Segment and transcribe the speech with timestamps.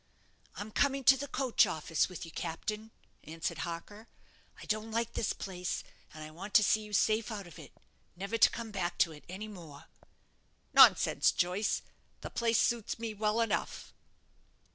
[0.55, 2.89] "I'm coming to the coach office with you, captain,"
[3.23, 4.07] answered Harker.
[4.59, 7.71] "I don't like this place, and I want to see you safe out of it,
[8.15, 9.85] never to come back to it any more."
[10.73, 11.83] "Nonsense, Joyce;
[12.21, 13.93] the place suits me well enough."